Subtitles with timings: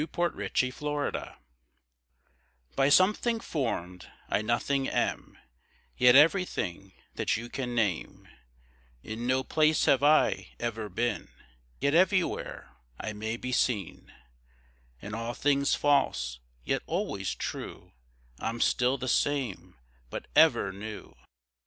[0.01, 0.07] ON
[0.41, 1.35] A SHADOW IN A GLASS;
[2.75, 5.37] By something form'd, I nothing am,
[5.95, 8.27] Yet everything that you can name;
[9.03, 11.29] In no place have I ever been,
[11.79, 14.11] Yet everywhere I may be seen;
[15.03, 17.91] In all things false, yet always true,
[18.39, 19.75] I'm still the same
[20.09, 21.15] but ever new.